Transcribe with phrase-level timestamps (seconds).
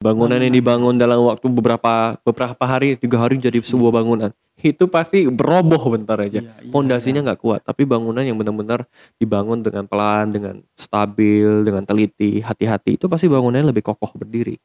[0.00, 4.32] Bangunan yang dibangun dalam waktu beberapa beberapa hari, tiga hari jadi sebuah bangunan.
[4.56, 6.40] Itu pasti beroboh bentar aja.
[6.40, 8.88] Iya, iya, Pondasinya nggak kuat, tapi bangunan yang benar-benar
[9.20, 14.56] dibangun dengan pelan, dengan stabil, dengan teliti, hati-hati, itu pasti bangunannya lebih kokoh berdiri.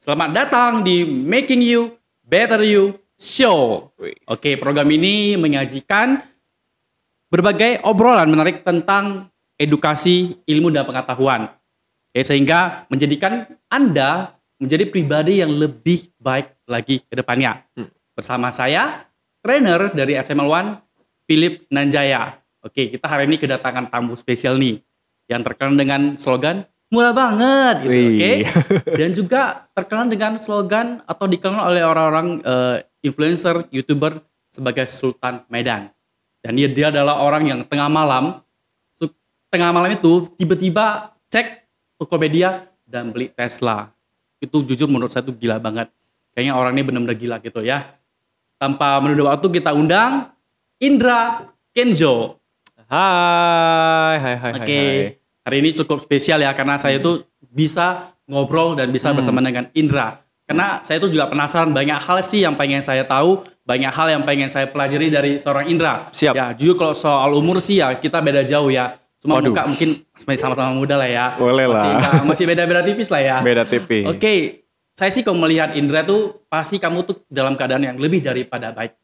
[0.00, 1.92] Selamat datang di Making You
[2.24, 3.92] Better You Show.
[4.32, 6.24] Oke, program ini menyajikan
[7.28, 11.52] berbagai obrolan menarik tentang edukasi, ilmu dan pengetahuan.
[12.16, 17.64] Ya, sehingga menjadikan Anda menjadi pribadi yang lebih baik lagi ke depannya.
[17.76, 17.92] Hmm.
[18.16, 19.04] Bersama saya,
[19.44, 20.70] trainer dari SML One,
[21.28, 22.40] Philip Nanjaya.
[22.64, 24.80] Oke, kita hari ini kedatangan tamu spesial nih
[25.28, 28.32] yang terkenal dengan slogan murah banget gitu, oke?
[29.00, 35.90] Dan juga terkenal dengan slogan atau dikenal oleh orang-orang eh, influencer, YouTuber sebagai Sultan Medan.
[36.40, 38.38] Dan dia dia adalah orang yang tengah malam
[39.56, 41.64] tengah malam itu tiba-tiba cek
[41.96, 43.88] Tokopedia dan beli Tesla.
[44.36, 45.88] Itu jujur menurut saya itu gila banget.
[46.36, 47.96] Kayaknya orang ini benar-benar gila gitu ya.
[48.60, 50.28] Tanpa menunda waktu kita undang
[50.76, 52.36] Indra Kenzo.
[52.86, 54.60] Hai, hai, hai, Oke.
[54.60, 55.00] hai, hai.
[55.46, 59.16] Hari ini cukup spesial ya karena saya itu bisa ngobrol dan bisa Hmm.
[59.18, 60.20] bersama dengan Indra.
[60.46, 64.22] Karena saya itu juga penasaran banyak hal sih yang pengen saya tahu, banyak hal yang
[64.22, 66.06] pengen saya pelajari dari seorang Indra.
[66.14, 66.34] Siap.
[66.38, 68.94] Ya, jujur kalau soal umur sih ya kita beda jauh ya.
[69.26, 69.50] Cuma Waduh.
[69.50, 71.34] muka mungkin masih sama-sama muda lah ya.
[71.34, 71.82] Boleh lah.
[71.82, 73.36] Masih, masih beda-beda tipis lah ya.
[73.42, 74.06] Beda tipis.
[74.06, 74.62] Oke,
[74.94, 78.94] saya sih kalau melihat Indra tuh pasti kamu tuh dalam keadaan yang lebih daripada baik.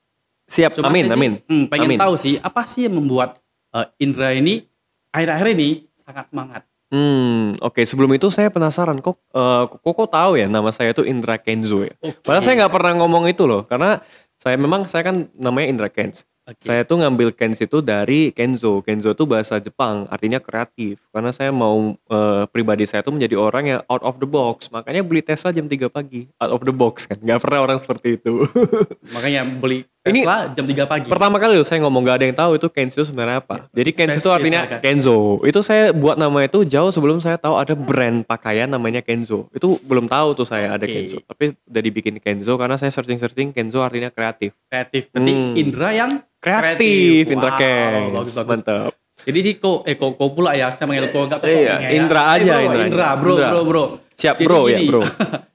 [0.47, 1.33] Siap, Cuma amin, sih, amin.
[1.43, 1.99] hmm, pengen Amin.
[1.99, 3.43] tahu sih apa sih yang membuat
[3.75, 4.63] eh, Indra ini
[5.11, 6.63] akhir-akhir ini sangat semangat.
[6.93, 7.83] Hmm, oke.
[7.83, 11.83] Sebelum itu saya penasaran, kok eh, kok kok tahu ya nama saya itu Indra Kenzo
[11.83, 11.93] ya?
[11.99, 12.23] Oke.
[12.23, 13.99] Padahal saya nggak pernah ngomong itu loh, karena
[14.39, 16.29] saya memang saya kan namanya Indra Kens.
[16.43, 16.67] Oke.
[16.67, 18.83] Saya tuh ngambil Kens itu dari Kenzo.
[18.83, 20.99] Kenzo itu bahasa Jepang, artinya kreatif.
[21.15, 24.67] Karena saya mau eh, pribadi saya tuh menjadi orang yang out of the box.
[24.75, 27.23] Makanya beli Tesla jam 3 pagi, out of the box kan.
[27.23, 28.43] Nggak pernah orang seperti itu.
[29.15, 31.07] Makanya beli Ini jam 3 pagi.
[31.07, 33.71] Pertama kali loh saya ngomong gak ada yang tahu itu Kenzo itu sebenarnya apa.
[33.71, 34.83] Jadi Kenzo itu artinya agak.
[34.83, 35.39] Kenzo.
[35.43, 39.47] Itu saya buat nama itu jauh sebelum saya tahu ada brand pakaian namanya Kenzo.
[39.51, 40.91] Itu belum tahu tuh saya ada Oke.
[40.93, 41.23] Kenzo.
[41.23, 44.59] Tapi udah dibikin Kenzo karena saya searching-searching Kenzo artinya kreatif.
[44.67, 45.07] kreatif.
[45.09, 45.55] Berarti Hmm.
[45.55, 48.11] Indra yang Kreatif, Indra Wow, Kens.
[48.13, 48.51] Bagus bagus.
[48.59, 48.93] Mantap.
[49.23, 51.89] Jadi sih kok eh kok, kok pula ya saya manggil kok enggak kok Iya, ya.
[51.95, 52.83] Indra Eh, aja, bro, Indra.
[52.83, 53.49] Indra, bro, Indra.
[53.49, 53.85] bro, bro.
[54.19, 55.03] Siap, Jadi bro, ya, bro.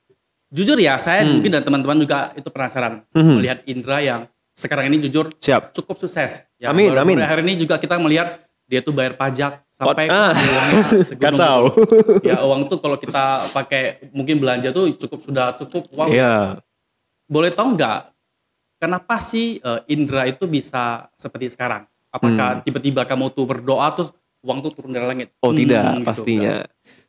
[0.56, 1.36] jujur ya, saya Hmm.
[1.36, 3.36] mungkin dan teman-teman juga itu penasaran Mhm.
[3.36, 4.22] melihat Indra yang
[4.57, 5.69] sekarang ini jujur Siap.
[5.72, 6.41] cukup sukses.
[6.57, 7.18] Ya, Amin, baru- amin.
[7.19, 10.34] Hari ini juga kita melihat dia tuh bayar pajak sampai Ah.
[10.34, 10.81] uangnya
[11.22, 11.69] Kacau.
[11.69, 12.25] gunung.
[12.25, 16.09] Ya uang tuh kalau kita pakai mungkin belanja tuh cukup sudah cukup uang.
[16.09, 16.57] Iya.
[17.23, 18.00] Boleh tahu nggak
[18.78, 21.85] kenapa sih eh, Indra itu bisa seperti sekarang?
[22.09, 24.09] Apakah tiba-tiba kamu tuh berdoa terus
[24.41, 25.28] uang tuh turun dari langit?
[25.34, 25.44] Hmm.
[25.44, 26.03] Oh Hmm, tidak, gitu.
[26.03, 26.56] pastinya.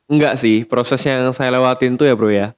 [0.05, 2.53] Enggak sih, proses yang saya lewatin tuh ya bro ya,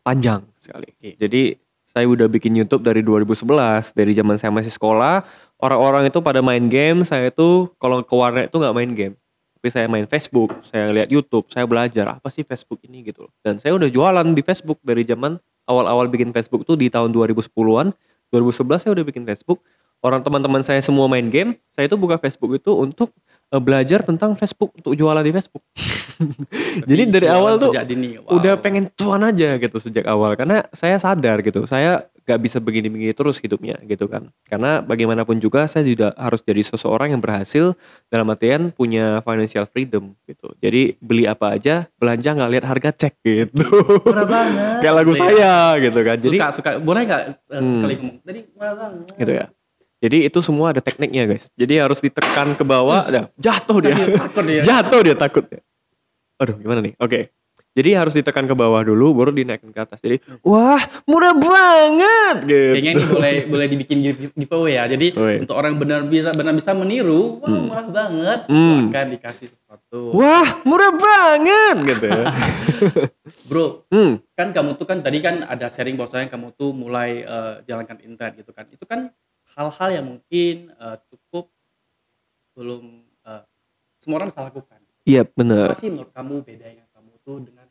[0.00, 0.90] panjang sekali.
[0.92, 1.14] Oke.
[1.16, 1.42] Jadi
[1.90, 5.26] saya udah bikin YouTube dari 2011, dari zaman saya masih sekolah,
[5.58, 9.14] orang-orang itu pada main game, saya tuh kalau ke warnet itu nggak main game.
[9.60, 13.32] Tapi saya main Facebook, saya lihat YouTube, saya belajar apa sih Facebook ini gitu loh.
[13.44, 15.36] Dan saya udah jualan di Facebook dari zaman
[15.68, 17.92] awal-awal bikin Facebook tuh di tahun 2010-an.
[18.32, 19.60] 2011 saya udah bikin Facebook.
[20.00, 23.12] Orang teman-teman saya semua main game, saya itu buka Facebook itu untuk
[23.52, 25.60] eh, belajar tentang Facebook untuk jualan di Facebook.
[26.90, 28.18] Jadi dari awal tuh dini.
[28.18, 28.36] Wow.
[28.36, 33.10] udah pengen cuan aja gitu sejak awal karena saya sadar gitu saya gak bisa begini-begini
[33.10, 37.74] terus hidupnya gitu kan karena bagaimanapun juga saya juga harus jadi seseorang yang berhasil
[38.06, 43.14] dalam artian punya financial freedom gitu jadi beli apa aja belanja nggak lihat harga cek
[43.20, 43.66] gitu
[44.04, 44.78] murah banget.
[44.78, 45.26] kayak lagu Gitu ya.
[45.26, 47.72] saya gitu kan jadi suka suka boleh nggak eh, Hmm.
[47.74, 48.16] sekali ngomong?
[48.22, 49.04] Tadi murah banget.
[49.16, 49.46] gitu ya
[50.00, 54.44] jadi itu semua ada tekniknya guys jadi harus ditekan ke bawah Terus, jatuh dia takut
[54.44, 54.62] dia.
[54.62, 55.44] jatuh dia takut.
[56.40, 56.96] Aduh gimana nih?
[56.96, 57.30] Oke.
[57.70, 60.02] Jadi harus ditekan ke bawah dulu baru dinaikin ke atas.
[60.02, 62.74] Jadi wah murah banget gitu.
[62.74, 64.90] Kayaknya ini boleh boleh dibikin give- giveaway ya.
[64.90, 65.46] Jadi Woi.
[65.46, 68.90] untuk orang benar bisa benar bisa meniru, wah murah banget, Hmm.
[68.90, 70.18] akan dikasih sesuatu.
[70.18, 72.10] Wah murah banget gitu.
[73.48, 74.18] Bro, hmm.
[74.34, 78.34] kan kamu tuh kan tadi kan ada sharing bahwasanya kamu tuh mulai eh, jalankan internet
[78.34, 78.66] gitu kan.
[78.66, 79.14] Itu kan
[79.54, 81.54] hal-hal yang mungkin eh, cukup
[82.58, 83.42] belum eh,
[84.02, 84.79] semua orang bisa lakukan.
[85.10, 85.66] Iya bener.
[85.74, 87.66] Apa sih menurut kamu bedanya kamu tuh dengan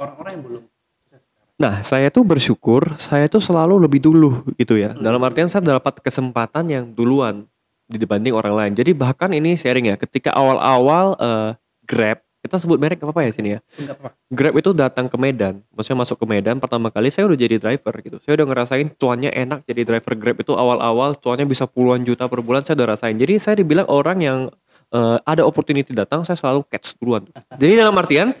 [0.00, 0.62] orang-orang yang belum
[0.96, 1.52] sukses sekarang?
[1.60, 4.96] Nah saya tuh bersyukur saya tuh selalu lebih dulu gitu ya.
[4.96, 5.04] Hmm.
[5.04, 7.44] Dalam artian saya dapat kesempatan yang duluan
[7.92, 8.72] dibanding orang lain.
[8.72, 9.96] Jadi bahkan ini sharing ya.
[10.00, 11.50] Ketika awal-awal eh,
[11.84, 13.60] Grab kita sebut merek apa apa ya sini ya.
[13.76, 14.10] Enggak apa-apa.
[14.32, 17.94] Grab itu datang ke Medan, maksudnya masuk ke Medan pertama kali saya udah jadi driver
[18.00, 18.16] gitu.
[18.24, 22.40] Saya udah ngerasain cuannya enak jadi driver Grab itu awal-awal cuannya bisa puluhan juta per
[22.40, 23.20] bulan saya udah rasain.
[23.20, 24.38] Jadi saya dibilang orang yang
[24.90, 27.26] eh, ada opportunity datang saya selalu catch duluan.
[27.56, 28.34] Jadi dalam artian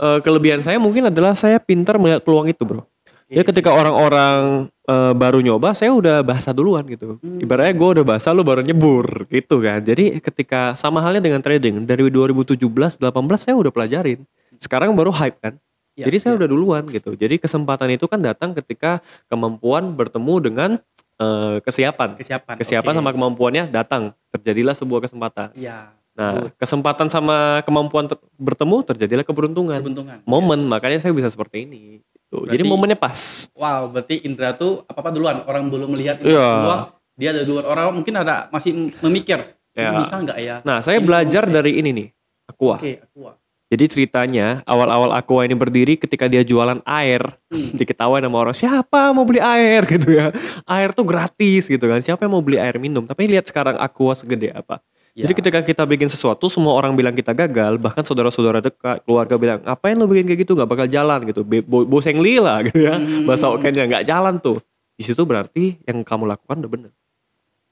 [0.00, 2.84] eh, kelebihan saya mungkin adalah saya pintar melihat peluang itu, Bro.
[3.32, 7.18] Ya ketika orang-orang eh, baru nyoba, saya udah bahasa duluan gitu.
[7.24, 9.80] Ibaratnya gue udah bahasa, lu baru nyebur gitu kan.
[9.80, 13.00] Jadi ketika sama halnya dengan trading dari 2017, 18
[13.40, 14.22] saya udah pelajarin.
[14.60, 15.56] Sekarang baru hype kan.
[15.94, 16.42] Ya, Jadi saya ya.
[16.42, 17.14] udah duluan gitu.
[17.14, 18.98] Jadi kesempatan itu kan datang ketika
[19.30, 20.70] kemampuan bertemu dengan
[21.16, 22.18] eh, kesiapan.
[22.18, 22.54] kesiapan.
[22.58, 22.98] Kesiapan Oke.
[23.00, 24.12] sama kemampuannya datang.
[24.30, 25.54] Terjadilah sebuah kesempatan.
[25.54, 25.94] Iya.
[26.14, 29.82] Nah, kesempatan sama kemampuan ter- bertemu terjadilah keberuntungan.
[29.82, 30.22] keberuntungan.
[30.22, 30.70] Momen, Yes.
[30.70, 31.98] makanya saya bisa seperti ini.
[31.98, 32.38] Gitu.
[32.46, 33.50] Jadi Berarti- momennya pas.
[33.50, 35.42] Wow, berarti Indra tuh apa-apa duluan.
[35.42, 36.38] Orang belum melihat Iya.
[36.38, 36.80] peluang,
[37.18, 37.66] dia ada duluan.
[37.66, 39.42] Orang mungkin ada masih memikir,
[39.74, 40.56] ini bisa nggak ya?
[40.62, 42.08] Nah, saya Ini belajar dari ini nih,
[42.46, 42.78] Aqua.
[42.78, 43.34] Oke, aku.
[43.74, 47.74] Jadi ceritanya awal-awal Aqua ini berdiri ketika dia jualan air, Hmm.
[47.74, 50.30] diketawain sama orang siapa mau beli air gitu ya.
[50.62, 51.98] Air tuh gratis gitu kan.
[51.98, 53.02] Siapa yang mau beli air minum?
[53.02, 54.78] Tapi lihat sekarang Aqua segede apa.
[55.10, 55.26] Ya.
[55.26, 59.58] Jadi ketika kita bikin sesuatu, semua orang bilang kita gagal, bahkan saudara-saudara dekat, keluarga bilang,
[59.62, 63.26] ngapain lu bikin kayak gitu, nggak bakal jalan gitu, bo boseng lila gitu ya, Hmm.
[63.26, 64.58] bahasa okennya nggak jalan tuh.
[64.94, 66.92] Di situ berarti yang kamu lakukan udah bener.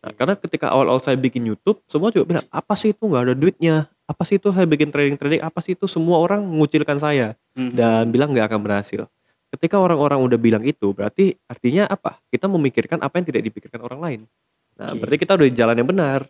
[0.02, 3.34] Nah, karena ketika awal-awal saya bikin YouTube, semua juga bilang, apa sih itu nggak ada
[3.38, 7.72] duitnya, apa sih itu saya bikin trading-trading, apa sih itu semua orang mengucilkan saya Hmm.
[7.72, 9.08] dan bilang nggak akan berhasil.
[9.48, 12.16] Ketika orang-orang udah bilang itu, berarti artinya apa?
[12.28, 14.20] Kita memikirkan apa yang tidak dipikirkan orang lain.
[14.80, 15.04] Nah, Oke.
[15.04, 16.20] berarti kita udah di jalan yang benar.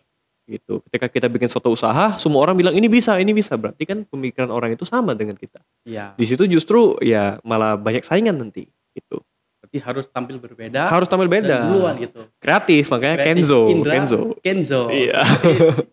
[0.43, 0.83] Gitu.
[0.91, 3.55] Ketika kita bikin suatu usaha, semua orang bilang ini bisa, ini bisa.
[3.55, 5.63] Berarti kan pemikiran orang itu sama dengan kita.
[5.87, 6.11] Iya.
[6.19, 8.67] Di situ justru ya malah banyak saingan nanti.
[8.91, 9.23] Gitu.
[9.63, 10.91] Berarti harus tampil berbeda.
[10.91, 11.57] Harus tampil dan beda.
[11.63, 12.27] duluan gitu.
[12.43, 13.47] Kreatif, makanya Kreatif.
[13.47, 13.61] Kenzo.
[13.71, 14.19] Indra, Kenzo.
[14.43, 14.81] Kenzo.
[14.91, 15.23] Iya.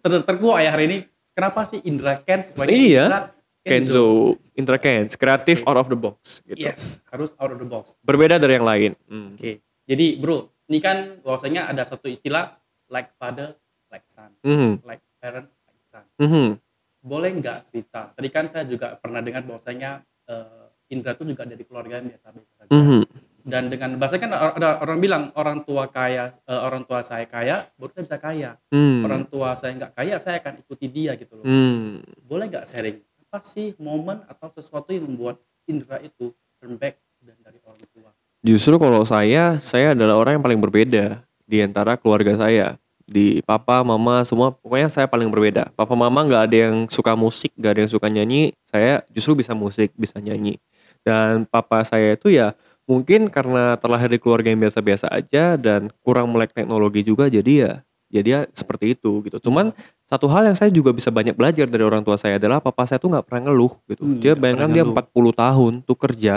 [0.02, 0.98] Ter terkuat ya hari ini.
[1.35, 2.53] Kenapa sih Indra Kens?
[2.53, 3.05] sebagai Iya.
[3.06, 3.21] Indra
[3.61, 4.06] Kenzo,
[4.56, 6.41] Intra Kenz, kreatif out of the box.
[6.49, 6.65] Gitu.
[6.65, 7.93] Yes, harus out of the box.
[8.00, 8.97] Berbeda dari yang lain.
[9.05, 9.37] Hmm.
[9.37, 9.61] Oke.
[9.85, 12.56] Jadi bro, ini kan bahwasanya ada satu istilah
[12.88, 13.53] like father,
[13.93, 14.81] like son, Mhm.
[14.82, 16.05] like parents, like son.
[16.17, 16.56] Mhm.
[17.05, 18.17] Boleh nggak cerita?
[18.17, 20.00] Tadi kan saya juga pernah dengar bahwasanya
[20.31, 22.71] eh, Indra tuh juga dari keluarga yang biasa-biasa saja.
[22.71, 23.03] Mhm.
[23.44, 27.69] Dan dengan bahasa kan ada orang bilang orang tua kaya, eh, orang tua saya kaya,
[27.81, 28.50] baru saya bisa kaya.
[28.69, 29.04] Hmm.
[29.06, 31.44] Orang tua saya nggak kaya, saya akan ikuti dia gitu loh.
[31.46, 32.04] Hmm.
[32.25, 33.00] Boleh nggak sharing?
[33.31, 38.10] Apa sih momen atau sesuatu yang membuat Indra itu turn back dan dari orang tua?
[38.40, 42.81] Justru kalau saya, saya adalah orang yang paling berbeda di antara keluarga saya.
[43.10, 45.75] Di papa, mama, semua pokoknya saya paling berbeda.
[45.75, 48.54] Papa, mama nggak ada yang suka musik, nggak ada yang suka nyanyi.
[48.70, 50.62] Saya justru bisa musik, bisa nyanyi.
[51.02, 52.54] Dan papa saya itu ya
[52.90, 57.72] mungkin karena terlahir di keluarga yang biasa-biasa aja dan kurang melek teknologi juga, jadi ya
[58.10, 59.38] ya dia seperti itu gitu.
[59.38, 59.70] Cuman
[60.10, 62.98] satu hal yang saya juga bisa banyak belajar dari orang tua saya adalah papa saya
[62.98, 64.02] tuh nggak pernah ngeluh gitu.
[64.02, 64.98] Hmm, dia bayangkan dia ngeluh.
[64.98, 66.34] 40 tahun tuh kerja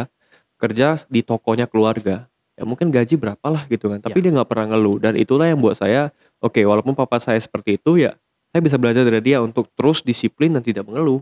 [0.62, 4.30] kerja di tokonya keluarga ya mungkin gaji berapa lah gitu kan tapi Ya.
[4.30, 7.98] dia nggak pernah ngeluh dan itulah yang buat saya oke walaupun papa saya seperti itu
[8.00, 8.14] ya
[8.54, 11.20] saya bisa belajar dari dia untuk terus disiplin dan tidak mengeluh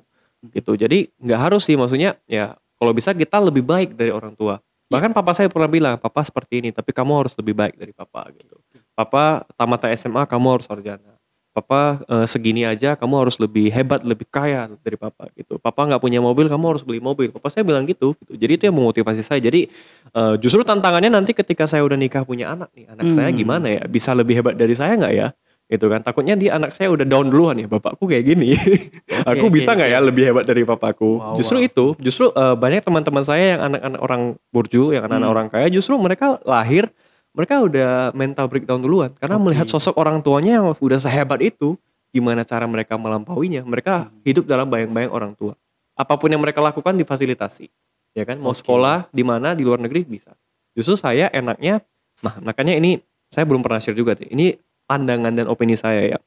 [0.52, 4.60] gitu jadi nggak harus sih maksudnya ya kalau bisa kita lebih baik dari orang tua
[4.92, 8.28] bahkan papa saya pernah bilang papa seperti ini tapi kamu harus lebih baik dari papa
[8.36, 8.60] gitu.
[8.92, 11.16] Papa tamat SMA kamu harus sarjana.
[11.52, 15.56] Papa eh, segini aja kamu harus lebih hebat lebih kaya dari papa gitu.
[15.60, 17.32] Papa nggak punya mobil kamu harus beli mobil.
[17.32, 18.36] Papa saya bilang gitu, gitu.
[18.36, 19.40] jadi itu yang memotivasi saya.
[19.40, 19.72] Jadi
[20.12, 23.40] eh, justru tantangannya nanti ketika saya udah nikah punya anak nih anak saya Hmm.
[23.40, 23.84] gimana ya?
[23.88, 25.32] Bisa lebih hebat dari saya nggak ya
[25.72, 28.52] gitu kan takutnya dia anak saya udah down duluan ya bapakku kayak gini
[29.30, 29.96] aku oke, bisa nggak oke.
[29.96, 31.68] ya lebih hebat dari papaku Wow, justru wow.
[31.72, 35.36] itu justru eh, banyak teman-teman saya yang anak-anak orang burju yang anak-anak Hmm.
[35.40, 36.92] orang kaya justru mereka lahir
[37.32, 39.44] mereka udah mental breakdown duluan karena Oke.
[39.48, 41.80] melihat sosok orang tuanya yang udah sehebat itu
[42.12, 44.20] gimana cara mereka melampauinya mereka Hmm.
[44.28, 45.56] hidup dalam bayang-bayang orang tua
[45.96, 47.72] apa pun yang mereka lakukan difasilitasi
[48.12, 48.60] ya kan mau Oke.
[48.60, 50.36] sekolah di mana di luar negeri bisa
[50.76, 51.80] justru saya enaknya
[52.20, 53.00] nah makanya ini
[53.32, 54.52] saya belum pernah share juga sih ini
[54.92, 56.20] pandangan dan opini saya ya.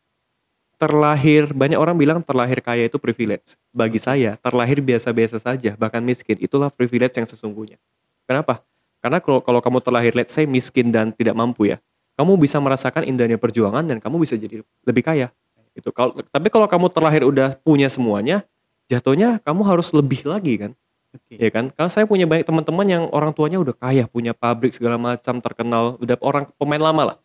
[0.80, 3.61] Terlahir banyak orang bilang terlahir kaya itu privilege.
[3.76, 6.40] Bagi saya terlahir biasa-biasa saja bahkan miskin.
[6.40, 7.76] Itulah privilege yang sesungguhnya.
[8.25, 8.64] Kenapa?
[9.04, 11.76] Karena kalau kalau kamu terlahir let's say miskin dan tidak mampu ya
[12.14, 15.28] kamu bisa merasakan indahnya perjuangan dan kamu bisa jadi lebih kaya.
[15.75, 15.90] Itu.
[15.90, 18.47] Kalau tapi kalau kamu terlahir udah punya semuanya
[18.87, 20.73] jatuhnya kamu harus lebih lagi kan?
[21.14, 21.38] Oke.
[21.38, 21.71] ya kan?
[21.71, 25.94] Kalau saya punya banyak teman-teman yang orang tuanya udah kaya punya pabrik segala macam terkenal
[26.02, 27.16] udah orang pemain lama lah.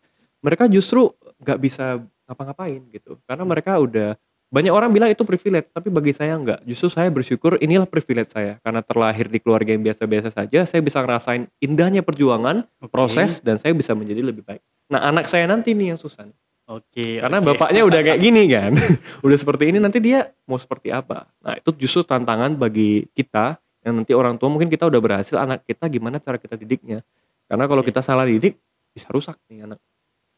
[0.42, 3.18] Mereka justru nggak bisa ngapa-ngapain gitu.
[3.26, 4.14] Karena mereka udah
[4.50, 6.66] banyak orang bilang itu privilege tapi bagi saya nggak.
[6.66, 8.58] Justru saya bersyukur inilah privilege saya.
[8.62, 12.90] Karena terlahir di keluarga yang biasa-biasa saja saya bisa ngerasain indahnya perjuangan Oke.
[12.90, 14.62] proses dan saya bisa menjadi lebih baik.
[14.90, 16.26] Nah anak saya nanti nih yang susah
[16.70, 17.18] Oke.
[17.18, 17.46] karena oke.
[17.50, 18.72] bapaknya udah kayak gini kan.
[19.26, 21.26] Udah seperti ini nanti dia mau seperti apa?
[21.42, 25.66] Nah itu justru tantangan bagi kita yang nanti orang tua mungkin kita udah berhasil anak
[25.66, 27.02] kita gimana cara kita didiknya.
[27.50, 27.90] Karena kalau Oke.
[27.90, 28.54] kita salah didik
[28.94, 29.82] bisa rusak nih anak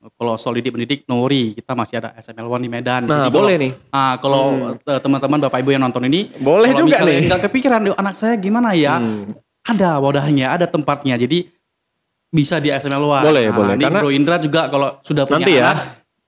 [0.02, 3.06] Kalau soal didik mendidik, no worry, kita masih ada SML One di Medan.
[3.06, 3.70] Nah, Jadi kalau- boleh nih.
[3.72, 3.94] Hmm.
[3.94, 4.44] Ah, kalau
[4.74, 7.30] eh, teman-teman Bapak Ibu yang nonton ini, Boleh juga nih.
[7.30, 8.98] nggak kepikiran, "Duh, anak saya gimana ya?
[8.98, 9.30] Hmm.
[9.62, 11.14] Ada wadahnya, ada tempatnya.
[11.14, 11.46] Jadi
[12.28, 13.22] bisa di SML One.
[13.22, 13.72] Boleh, Nah, boleh.
[13.72, 15.64] Ini Karena- Bro Indra juga kalau sudah punya Nanti ya.
[15.70, 15.78] anak,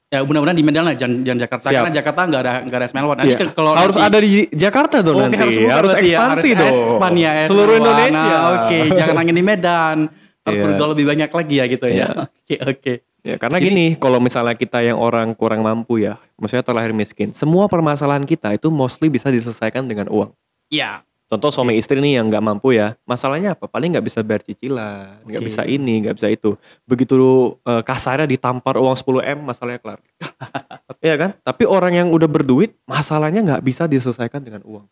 [0.06, 1.66] ya mudah-mudahan di Medan lah, jangan, jangan Jakarta.
[1.66, 1.74] Siap.
[1.74, 3.18] Karena Jakarta nggak ada nggak ada SML One.
[3.18, 3.38] Nanti Iya.
[3.40, 5.36] kan kalau harus nanti- ada di Jakarta tuh Oke, nanti.
[5.36, 7.14] harus Harus, ya, ekspansi harus dong.
[7.18, 8.22] ya, Seluruh Indonesia.
[8.22, 9.96] nah, Oke, jangan hanya di Medan.
[10.44, 10.64] Harus Iya.
[10.68, 11.96] bergaul lebih banyak lagi ya gitu Iya.
[11.96, 12.08] ya.
[12.44, 12.92] Oke, oke.
[13.24, 17.64] Ya, karena gini, kalau misalnya kita yang orang kurang mampu ya, maksudnya terlahir miskin, semua
[17.72, 20.28] permasalahan kita itu mostly bisa diselesaikan dengan uang.
[20.68, 21.00] Iya.
[21.24, 23.64] Contoh suami istri nih yang nggak mampu ya, masalahnya apa?
[23.64, 25.48] Paling nggak bisa bayar cicilan, nggak Oke.
[25.48, 26.52] bisa ini, nggak bisa itu.
[26.84, 27.16] Begitu
[27.64, 30.00] eh, kasarnya ditampar uang 10 m, masalahnya kelar.
[31.04, 31.30] Iya kan?
[31.40, 34.84] Tapi orang yang udah berduit, masalahnya nggak bisa diselesaikan dengan uang.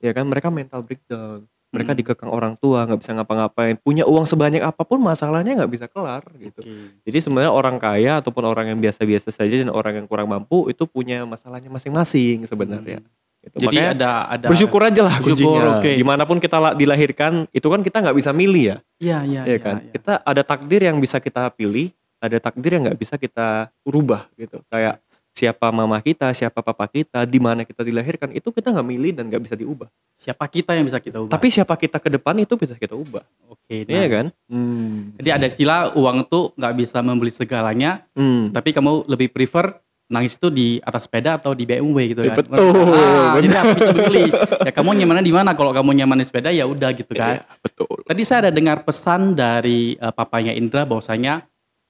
[0.00, 0.24] Ya kan?
[0.24, 1.44] Mereka mental breakdown.
[1.74, 1.98] Mereka Hmm.
[1.98, 3.74] dikekang orang tua, nggak bisa ngapa-ngapain.
[3.76, 6.62] Punya uang sebanyak apa pun, masalahnya nggak bisa kelar gitu.
[6.62, 7.02] Oke.
[7.02, 10.86] Jadi sebenarnya orang kaya ataupun orang yang biasa-biasa saja dan orang yang kurang mampu itu
[10.86, 13.02] punya masalahnya masing-masing sebenarnya.
[13.42, 13.60] Gitu.
[13.60, 15.76] Jadi Makanya ada ada bersyukur aja lah bersyukur, kuncinya.
[15.76, 15.90] oke.
[15.92, 19.42] Di mana pun kita la- dilahirkan, itu kan kita nggak bisa milih ya, Iya, iya,
[19.44, 19.58] ya iya.
[19.60, 19.76] kan?
[19.82, 19.92] iya.
[19.92, 24.64] Kita ada takdir yang bisa kita pilih, ada takdir yang nggak bisa kita rubah gitu.
[24.66, 24.96] Kayak
[25.34, 29.26] siapa mama kita, siapa papa kita, di mana kita dilahirkan itu kita nggak milih dan
[29.26, 29.90] nggak bisa diubah.
[30.14, 31.34] Siapa kita yang bisa kita ubah?
[31.34, 33.66] Tapi siapa kita ke depan itu bisa kita ubah, oke.
[33.82, 34.08] iya nah.
[34.08, 34.26] kan?
[34.46, 35.18] Hmm.
[35.18, 38.54] Jadi ada istilah uang tuh nggak bisa membeli segalanya, Hmm.
[38.54, 39.74] tapi kamu lebih prefer
[40.06, 42.36] nangis itu di atas sepeda atau di BMW gitu kan?
[42.38, 43.58] betul, Ah, jadi benar.
[43.58, 44.28] aku bisa memilih.
[44.62, 45.50] Ya kamu nyamannya di mana?
[45.58, 47.42] Kalau kamu nyaman di sepeda ya udah gitu kan.
[47.42, 47.96] Iya, betul.
[48.06, 51.42] Tadi saya ada dengar pesan dari eh, papanya Indra bahwasanya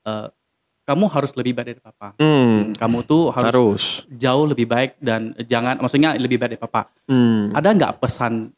[0.08, 0.26] eh,
[0.84, 2.12] kamu harus lebih baik dari papa.
[2.20, 2.76] Hmm.
[2.76, 3.84] Kamu tuh harus, Harus.
[4.12, 6.92] jauh lebih baik dan jangan maksudnya lebih baik dari papa.
[7.08, 7.50] Hmm.
[7.56, 8.52] Ada nggak pesan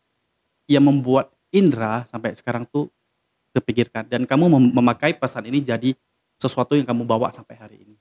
[0.67, 2.91] yang membuat Indra sampai sekarang tuh
[3.55, 5.95] terpikirkan dan kamu mem- memakai pesan ini jadi
[6.37, 7.95] sesuatu yang kamu bawa sampai hari ini?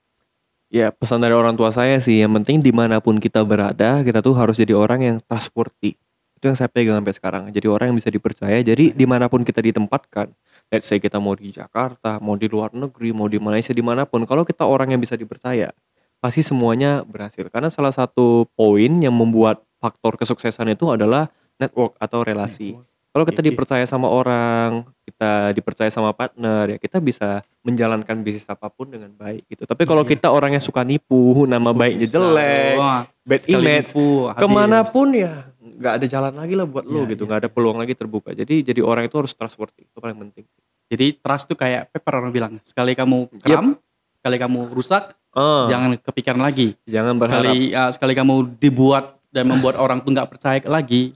[0.67, 4.20] Ya pesan dari orang tua saya sih yang penting di mana pun kita berada kita
[4.20, 5.94] tuh harus jadi orang yang trustworthy
[6.36, 9.46] itu yang saya pegang sampai sekarang jadi orang yang bisa dipercaya jadi di mana pun
[9.46, 10.34] kita ditempatkan
[10.74, 14.03] let's say kita mau di Jakarta mau di luar negeri mau di Malaysia di mana
[14.07, 15.72] pun kalau kita orang yang bisa dipercaya
[16.19, 21.29] pasti semuanya berhasil karena salah satu poin yang membuat faktor kesuksesan itu adalah
[21.62, 22.74] network atau relasi
[23.15, 28.67] kalau kita dipercaya sama orang, kita dipercaya sama partner, ya kita bisa menjalankan bisnis apa
[28.67, 29.63] pun dengan baik gitu.
[29.63, 30.19] Tapi kalau Iya.
[30.19, 34.36] kita orang yang suka nipu, nama baiknya jelek, Wah, bad image, nipu, habis.
[34.43, 37.39] ke mana pun ya nggak ada jalan lagi lah buat lo Iya, gitu, iya, nggak
[37.39, 38.32] ada peluang lagi terbuka.
[38.32, 40.46] Jadi jadi orang itu harus trustworthy, itu paling penting.
[40.86, 43.75] Jadi trust tuh kayak pepper orang bilang, sekali kamu kram,
[44.15, 46.79] sekali kamu rusak, Ah, jangan kepikiran lagi.
[46.86, 51.12] jangan berharap Sekali ya, sekali kamu dibuat dan membuat orang tuh nggak percaya lagi,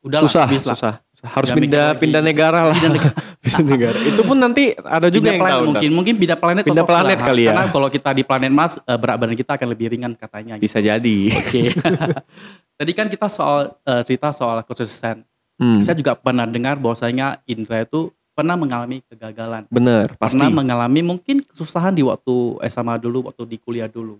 [0.00, 0.74] udahlah susah, lah.
[0.74, 0.94] susah.
[1.20, 2.74] Harus Jangan pindah pindah negara lah.
[2.74, 3.16] Pindah negara.
[3.44, 3.98] Pindah negara.
[4.00, 5.68] Itu pun nanti ada juga Pindah yang planet tahu.
[5.68, 7.28] mungkin, mungkin pindah planet Pindah planet lah.
[7.28, 7.50] kali ya.
[7.52, 10.56] Karena kalau kita di planet Mars, eh, berat badan kita akan lebih ringan katanya.
[10.56, 10.64] gitu.
[10.64, 11.16] Bisa jadi.
[11.30, 11.60] Oke.
[12.80, 15.20] Tadi kan kita soal eh, cerita soal kesuksesan.
[15.60, 19.68] Hmm, Saya juga pernah dengar bahwasanya Indra itu pernah mengalami kegagalan.
[19.68, 20.40] bener, pasti.
[20.40, 24.16] Pernah mengalami mungkin kesusahan di waktu SMA dulu, waktu di kuliah dulu.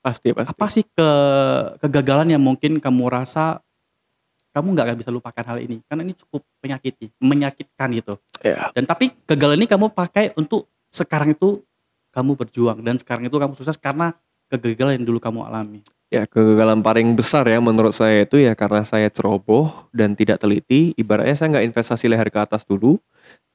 [0.00, 0.48] Pasti, pasti.
[0.48, 1.08] Apa sih ke
[1.84, 3.60] kegagalan yang mungkin kamu rasa
[4.56, 5.84] kamu nggak bisa lupakan hal ini?
[5.84, 8.16] Karena ini cukup menyakiti, menyakitkan gitu.
[8.40, 8.72] Ya.
[8.72, 11.60] Dan tapi kegagalan ini kamu pakai untuk sekarang itu
[12.16, 14.16] kamu berjuang dan sekarang itu kamu sukses karena
[14.50, 15.80] kegagalan yang dulu kamu alami.
[16.10, 20.90] Ya kegagalan paling besar ya menurut saya itu ya karena saya ceroboh dan tidak teliti.
[20.98, 22.98] Ibaratnya saya nggak investasi leher ke atas dulu.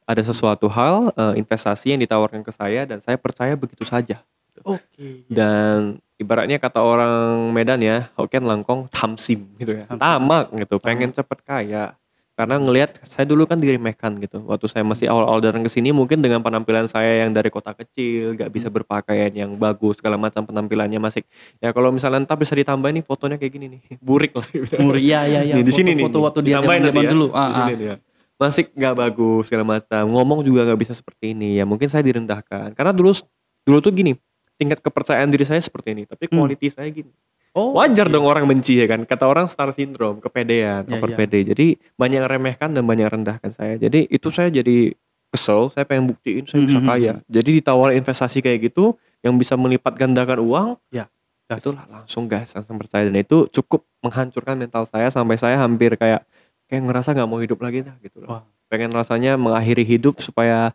[0.07, 4.23] Ada sesuatu hal eh, investasi yang ditawarkan ke saya dan saya percaya begitu saja.
[4.63, 5.27] Oke.
[5.27, 9.83] Dan ibaratnya kata orang Medan ya, Hokkien langkong tamsim gitu ya.
[9.91, 9.99] Tamsim.
[9.99, 11.99] Tamak gitu, pengen cepet kaya.
[12.35, 14.43] Karena ngelihat saya dulu kan diremehkan gitu.
[14.43, 18.35] Waktu saya masih awal-awal datang ke sini mungkin dengan penampilan saya yang dari kota kecil,
[18.35, 21.23] gak bisa berpakaian yang bagus, segala macam penampilannya masih
[21.63, 23.81] ya kalau misalnya ntar bisa ditambah nih fotonya kayak gini nih.
[24.03, 24.43] Burik lah.
[24.75, 25.55] Umur iya iya iya.
[25.55, 26.03] Nih, di sini nih.
[26.11, 27.07] Foto waktu dia zaman ya.
[27.07, 27.31] dulu.
[27.31, 27.87] Di Ah, sini ah.
[27.87, 27.95] ya.
[28.35, 30.03] Masih gak bagus segala macam.
[30.11, 31.55] Ngomong juga gak bisa seperti ini.
[31.55, 32.75] Ya mungkin saya direndahkan.
[32.75, 33.15] Karena dulu
[33.63, 34.11] dulu tuh gini,
[34.59, 36.43] tingkat kepercayaan diri saya seperti ini, tapi Hmm.
[36.43, 37.15] quality saya gini.
[37.55, 38.13] Oh, Wajar oke.
[38.13, 39.07] dong orang benci ya kan.
[39.07, 41.17] Kata orang star syndrome, kepedean, Ya, over ya.
[41.17, 41.39] pede.
[41.47, 43.79] Jadi banyak remehkan dan banyak rendahkan saya.
[43.79, 44.91] Jadi itu saya jadi
[45.31, 46.85] kesel, saya pengen buktiin saya bisa Mhm.
[46.85, 47.13] kaya.
[47.25, 51.61] Jadi ditawar investasi kayak gitu yang bisa melipat gandakan uang, Gas.
[51.61, 56.25] itulah langsung gas, langsung percaya dan itu cukup menghancurkan mental saya sampai saya hampir kayak
[56.65, 58.29] kayak ngerasa nggak mau hidup lagi dah gitu loh.
[58.31, 58.43] Wah.
[58.65, 60.73] Pengen rasanya mengakhiri hidup supaya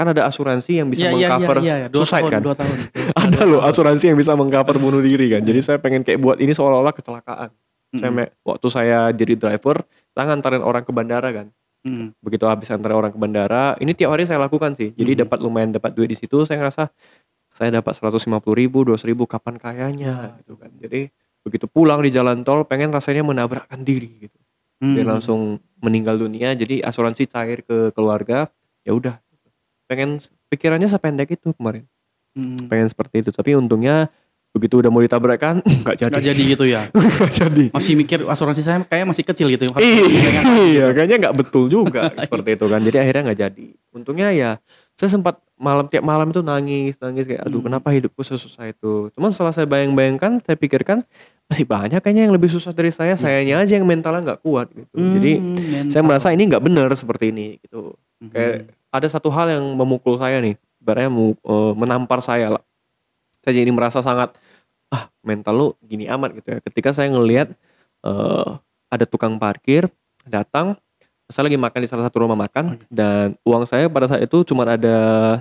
[0.00, 1.86] kan ada asuransi yang bisa Iya, iya, mengcover iya, iya.
[1.86, 2.40] Dua suicide tahun, kan.
[2.40, 2.76] Dua tahun.
[3.28, 5.44] ada loh asuransi yang bisa mengcover bunuh diri kan.
[5.44, 7.52] Jadi saya pengen kayak buat ini seolah-olah kecelakaan.
[7.92, 8.16] Saya Mm-mm.
[8.16, 11.52] me- waktu saya jadi driver, saya nganterin orang ke bandara kan.
[11.82, 12.16] Mm-mm.
[12.18, 14.90] Begitu habis antar orang ke bandara, ini tiap hari saya lakukan sih.
[14.90, 15.20] Jadi Mhm.
[15.20, 16.88] dapat lumayan dapat duit di situ, saya ngerasa
[17.50, 20.72] saya dapat 150 ribu, 200 ribu, kapan kayanya gitu kan.
[20.76, 24.38] Jadi begitu pulang di jalan tol pengen rasanya menabrakkan diri gitu.
[24.80, 25.10] Dia Hmm.
[25.10, 25.40] langsung
[25.76, 28.48] meninggal dunia jadi asuransi cair ke keluarga
[28.80, 29.20] ya udah
[29.90, 31.82] pengen pikirannya sependek itu kemarin
[32.30, 32.70] Hmm.
[32.70, 34.06] pengen seperti itu tapi untungnya
[34.50, 36.82] begitu udah mau ditabrakkan nggak jadi Nggak jadi gitu ya.
[36.94, 39.66] nggak jadi Masih mikir asuransi saya kayaknya masih kecil gitu.
[39.66, 40.30] Harus iya
[40.70, 44.50] iya, kayaknya nggak betul juga seperti itu kan jadi akhirnya nggak jadi untungnya ya
[44.94, 47.66] saya sempat malam tiap malam itu nangis nangis kayak aduh Hmm.
[47.66, 51.02] kenapa hidupku sesusah itu cuman setelah saya bayang-bayangkan saya pikirkan
[51.46, 54.86] masih banyak kayaknya yang lebih susah dari saya sayanya aja yang mentalnya nggak kuat gitu
[54.92, 55.90] Hmm, jadi mental.
[55.90, 58.30] saya merasa ini nggak benar seperti ini gitu Hmm.
[58.30, 60.58] kayak ada satu hal yang memukul saya nih.
[60.82, 62.62] Ibaratnya eh, menampar saya lah.
[63.40, 64.36] Saya jadi merasa sangat
[64.90, 66.58] ah mental lu gini amat gitu ya.
[66.60, 67.54] Ketika saya ngelihat
[68.04, 68.48] eh,
[68.90, 69.86] ada tukang parkir
[70.26, 70.76] datang
[71.30, 72.84] saya lagi makan di salah satu rumah makan Oke.
[72.90, 75.38] dan uang saya pada saat itu cuma ada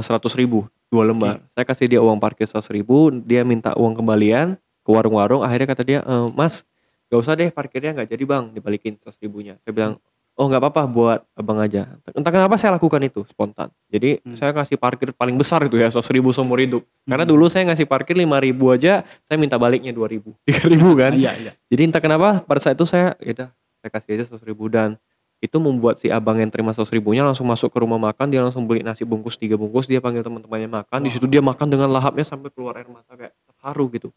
[0.00, 1.40] seratus ribu dua lembar.
[1.56, 5.40] Saya kasih dia uang parkir seratus ribu dia minta uang kembalian ke warung-warung.
[5.40, 6.68] Akhirnya kata dia "Eh, mas
[7.08, 8.44] gak usah deh parkirnya nggak jadi bang.
[8.52, 9.56] Dibalikin seratus ribunya.
[9.64, 9.92] Saya bilang
[10.32, 12.00] oh nggak apa-apa buat abang aja.
[12.16, 13.68] Entah kenapa saya lakukan itu spontan.
[13.92, 14.34] Jadi Hmm.
[14.34, 16.82] saya kasih parkir paling besar itu ya seratus ribu seumur hidup.
[17.04, 17.32] Karena Hmm.
[17.36, 21.12] dulu saya ngasih parkir lima ribu aja saya minta baliknya dua ribu tiga ribu kan.
[21.12, 21.52] Iya, iya.
[21.68, 23.48] jadi entah kenapa pada saat itu saya ya udah
[23.84, 24.66] saya kasih aja seratus ribu.
[24.72, 24.96] Dan
[25.42, 28.62] itu membuat si abang yang terima seratus ribunya langsung masuk ke rumah makan dia langsung
[28.64, 30.98] beli nasi bungkus tiga bungkus dia panggil teman-temannya makan.
[31.02, 34.08] Di situ dia makan dengan lahapnya sampai keluar air mata kayak terharu gitu.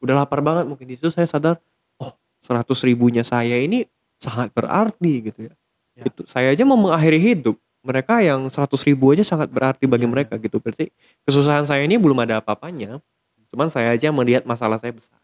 [0.00, 1.60] Udah lapar banget mungkin di situ saya sadar
[2.00, 3.84] oh seratus ribunya saya ini
[4.16, 5.52] sangat berarti gitu ya,
[5.92, 6.06] Ya.
[6.06, 10.10] itu saya aja mau mengakhiri hidup mereka yang seratus ribu aja sangat berarti bagi Ya.
[10.10, 10.88] mereka gitu berarti
[11.22, 13.02] kesusahan saya ini belum ada apa-apanya
[13.48, 15.18] cuman saya aja melihat masalah saya besar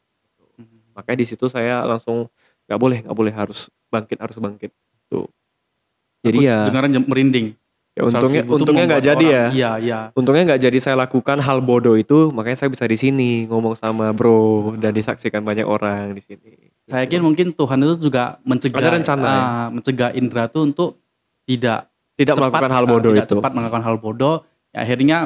[0.54, 0.66] Hmm.
[0.92, 2.26] makanya di situ saya langsung
[2.64, 4.72] nggak boleh nggak boleh harus bangkit harus bangkit
[5.06, 5.28] tuh
[6.20, 7.46] jadi Aku ya, dengaran jem- merinding.
[7.92, 9.98] ya untungnya 100.000 tuh untungnya nggak jadi ya Iya, iya.
[10.12, 14.10] untungnya nggak jadi saya lakukan hal bodoh itu makanya saya bisa di sini ngomong sama
[14.10, 16.52] bro dan disaksikan banyak orang di sini
[16.86, 19.34] Saya yakin mungkin Tuhan itu juga mencegah Ada rencana, ya?
[19.42, 21.02] ah, mencegah Indra tuh untuk
[21.42, 24.36] tidak tidak cepat, melakukan hal bodoh tidak itu cepat melakukan hal bodoh.
[24.70, 25.18] Ya, akhirnya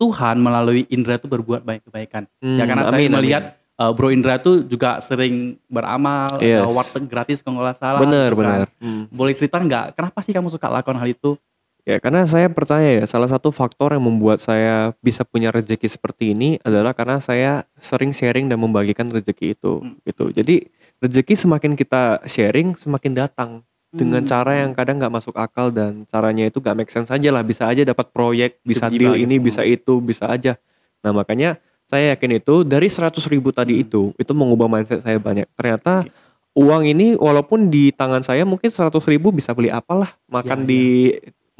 [0.00, 2.26] Tuhan melalui Indra tuh berbuat baik kebaikan.
[2.40, 3.16] Hmm, ya karena saya amin, amin.
[3.20, 3.42] melihat
[3.76, 6.64] uh, Bro Indra tuh juga sering beramal, Yes.
[6.64, 8.00] uh, warteg gratis kalau nggak salah.
[8.00, 8.48] bener gitu kan.
[8.64, 9.04] bener Hmm.
[9.12, 9.94] Boleh cerita nggak?
[9.94, 11.36] Kenapa sih kamu suka lakukan hal itu?
[11.82, 16.30] Ya karena saya percaya ya salah satu faktor yang membuat saya bisa punya rezeki seperti
[16.30, 19.98] ini adalah karena saya sering sharing dan membagikan rezeki itu Hmm.
[20.06, 20.30] gitu.
[20.30, 20.70] Jadi
[21.02, 23.50] rezeki semakin kita sharing semakin datang
[23.90, 24.30] dengan Hmm.
[24.30, 27.66] cara yang kadang nggak masuk akal dan caranya itu gak make sense aja lah bisa
[27.66, 29.26] aja dapat proyek bisa deal gitu.
[29.26, 30.54] ini bisa itu bisa aja.
[31.02, 31.58] Nah makanya
[31.90, 33.82] saya yakin itu dari 100 ribu tadi Hmm.
[33.82, 35.50] itu itu mengubah mindset saya banyak.
[35.58, 36.06] Ternyata
[36.54, 40.84] uang ini walaupun di tangan saya mungkin 100 ribu bisa beli apalah makan Ya, di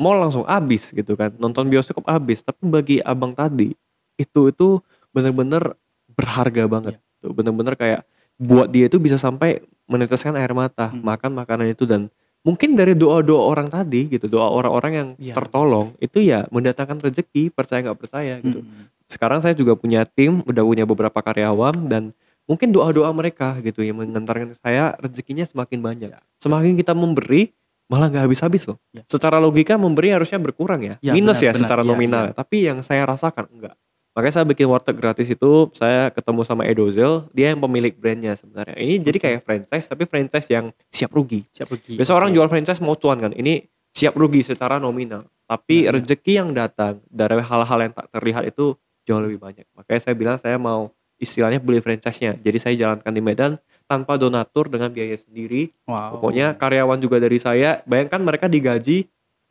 [0.02, 3.70] mall langsung habis gitu kan nonton bioskop habis tapi bagi abang tadi
[4.18, 5.78] itu itu bener-bener
[6.10, 7.22] berharga banget Iya.
[7.22, 8.02] tuh bener-bener kayak
[8.36, 11.00] buat dia itu bisa sampai meneteskan air mata Hmm.
[11.00, 12.10] makan makanan itu dan
[12.42, 15.34] mungkin dari doa-doa orang tadi gitu doa orang-orang yang Iya.
[15.36, 18.90] tertolong itu ya mendatangkan rezeki percaya nggak percaya gitu Hmm.
[19.06, 22.10] sekarang saya juga punya tim udah punya beberapa karyawan dan
[22.42, 26.20] mungkin doa-doa mereka gitu yang mengantarkan saya rezekinya semakin banyak Ya.
[26.42, 27.54] semakin kita memberi
[27.92, 28.80] malah nggak habis-habis loh.
[28.90, 29.04] Ya.
[29.04, 31.60] secara logika memberi harusnya berkurang ya, Ya, minus benar, ya benar.
[31.60, 33.76] secara Ya, nominal tapi yang saya rasakan enggak.
[34.12, 38.76] Makanya saya bikin warteg gratis itu saya ketemu sama Edozel dia yang pemilik brandnya sebenarnya.
[38.76, 41.44] Ini jadi kayak franchise tapi franchise yang siap rugi.
[41.48, 41.96] Siap pergi.
[41.96, 45.28] biasa orang jual franchise mau cuan kan ini siap rugi secara nominal.
[45.44, 46.00] Tapi Ya, ya.
[46.00, 48.72] rezeki yang datang dari hal-hal yang tak terlihat itu
[49.04, 49.64] jauh lebih banyak.
[49.72, 52.36] Makanya saya bilang saya mau istilahnya beli franchise-nya.
[52.36, 53.52] Jadi saya jalankan di Medan
[53.84, 56.16] tanpa donatur dengan biaya sendiri Wow.
[56.16, 59.06] pokoknya karyawan juga dari saya bayangkan mereka digaji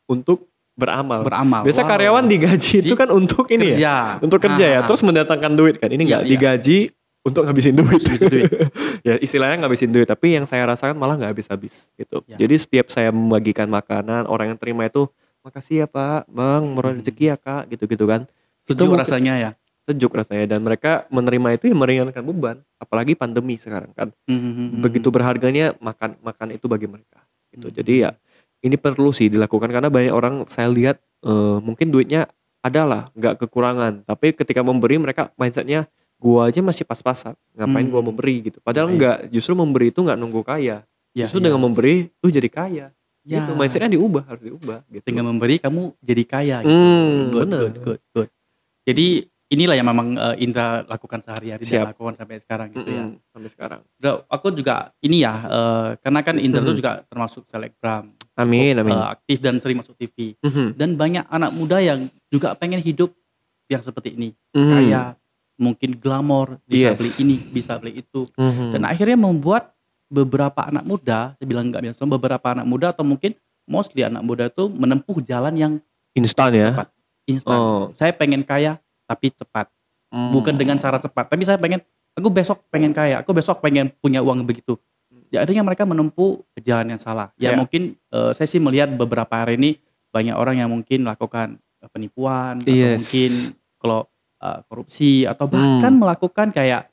[0.05, 1.61] untuk beramal beramal.
[1.61, 1.89] biasa Wow.
[1.89, 3.95] karyawan digaji itu Ji- kan untuk ini ya kerja.
[4.19, 6.31] untuk kerja ya Ah, terus mendatangkan duit kan ini Iya, nggak iya.
[6.31, 6.79] digaji
[7.21, 8.49] untuk ngabisin duit Ngabisin duit.
[9.07, 12.35] ya istilahnya ngabisin duit tapi yang saya rasakan malah nggak habis-habis gitu Ya.
[12.35, 15.05] jadi setiap saya membagikan makanan orang yang terima itu
[15.41, 16.99] makasih ya pak bang murah Hmm.
[16.99, 18.25] rezeki ya kak gitu-gitu kan
[18.61, 19.51] sejuk mungkin- rasanya ya.
[19.91, 24.79] Sejuk rasanya dan mereka menerima itu yang meringankan beban apalagi pandemi sekarang kan Hmm.
[24.79, 27.19] begitu berharganya makan makan itu bagi mereka
[27.51, 27.75] gitu Hmm.
[27.75, 28.11] jadi ya
[28.61, 32.25] ini perlu sih dilakukan karena banyak orang saya lihat eh, mungkin duitnya
[32.59, 38.09] adalah nggak kekurangan tapi ketika memberi mereka mindsetnya gua aja masih pas-pasan ngapain gua Hmm.
[38.09, 38.97] memberi gitu padahal Baik.
[38.97, 41.51] nggak justru memberi itu nggak nunggu kaya Ya, justru ya.
[41.51, 42.85] dengan memberi tuh jadi kaya
[43.21, 43.37] Ya.
[43.37, 46.71] itu mindsetnya diubah harus diubah gitu dengan memberi kamu jadi kaya gitu.
[46.71, 47.59] Hmm, good, bener.
[47.59, 48.29] good, good, good.
[48.81, 49.07] Jadi
[49.51, 53.03] inilah yang memang eh, Indra lakukan sehari-hari dan lakukan sampai sekarang gitu ya.
[53.05, 56.79] Mm-mm, sampai sekarang Udah, aku juga ini ya, eh, karena kan Indra itu Mhm.
[56.79, 60.39] juga termasuk selebgram, amin amin eh, aktif dan sering masuk TV.
[60.39, 60.79] Mhm.
[60.79, 63.11] Dan banyak anak muda yang juga pengen hidup
[63.67, 64.71] yang seperti ini Mhm.
[64.71, 65.07] kayak
[65.55, 66.97] mungkin glamor bisa Yes.
[66.97, 68.73] beli ini bisa beli itu Mhm.
[68.73, 69.75] dan akhirnya membuat
[70.07, 73.31] beberapa anak muda saya bilang nggak biasa beberapa anak muda atau mungkin
[73.63, 75.73] mostly anak muda itu menempuh jalan yang
[76.11, 76.69] instan ya.
[77.23, 77.93] instan Oh.
[77.93, 78.81] saya pengen kaya
[79.11, 79.67] tapi cepat
[80.11, 80.27] Hmm.
[80.27, 81.79] bukan dengan cara cepat tapi saya pengen
[82.11, 84.75] aku besok pengen kaya aku besok pengen punya uang begitu
[85.31, 87.55] ya akhirnya mereka menempuh jalan yang salah ya Ya.
[87.55, 89.79] mungkin eh, saya sih melihat beberapa hari ini
[90.11, 92.99] banyak orang yang mungkin melakukan eh, penipuan atau Yes.
[92.99, 93.31] mungkin
[93.79, 94.01] kalau
[94.43, 96.01] eh, korupsi atau bahkan Hmm.
[96.03, 96.91] melakukan kayak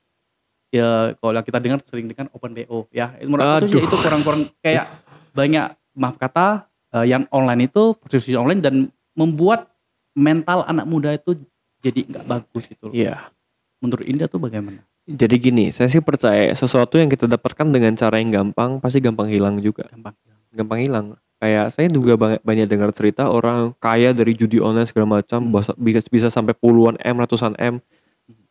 [0.71, 3.73] ya kalau kita dengar sering dengan open bo ya menurut Aduh.
[3.73, 4.87] ya itu kurang-kurang kayak
[5.35, 8.75] banyak maaf kata eh, yang online itu prostitusi online dan
[9.19, 9.75] membuat
[10.15, 11.35] mental anak muda itu
[11.83, 12.95] jadi nggak bagus gitu loh.
[12.95, 13.31] Iya.
[13.79, 14.83] Menurut Indah tuh bagaimana?
[15.09, 19.31] Jadi gini, saya sih percaya sesuatu yang kita dapatkan dengan cara yang gampang pasti gampang
[19.33, 19.88] hilang juga.
[19.88, 20.12] Gampang.
[20.53, 21.07] Gampang hilang.
[21.38, 25.62] Kayak saya juga banyak, banyak dengar cerita orang kaya dari judi online segala macam Hmm.
[25.79, 27.79] bisa bisa sampai puluhan m, ratusan m.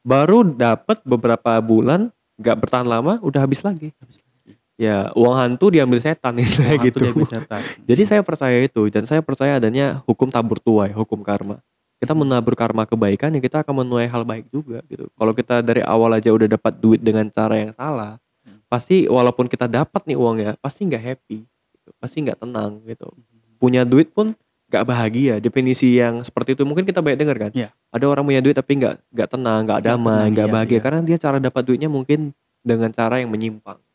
[0.08, 3.92] Baru dapat beberapa bulan, nggak bertahan lama, udah habis lagi.
[4.00, 4.56] Habis lagi.
[4.80, 6.98] Ya uang hantu diambil setan istilahnya gitu.
[7.04, 7.64] dia bisa tahu.
[7.84, 11.60] Jadi saya percaya itu dan saya percaya adanya hukum tabur tuai, hukum karma.
[11.98, 15.10] Kita menabur karma kebaikan ya kita akan menuai hal baik juga gitu.
[15.18, 18.62] Kalau kita dari awal aja udah dapat duit dengan cara yang salah, Hmm.
[18.70, 21.90] pasti walaupun kita dapat nih uangnya, pasti nggak happy, gitu.
[22.00, 23.10] pasti nggak tenang gitu.
[23.58, 24.32] Punya duit pun
[24.70, 25.36] nggak bahagia.
[25.42, 27.52] Definisi yang seperti itu mungkin kita banyak dengar kan.
[27.52, 27.74] Iya.
[27.92, 30.84] Ada orang punya duit tapi nggak nggak tenang, nggak damai, nggak iya, bahagia iya.
[30.86, 32.32] karena dia cara dapat duitnya mungkin
[32.62, 33.87] dengan cara yang menyimpang Hmm.